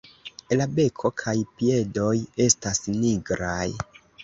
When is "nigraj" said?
2.91-3.71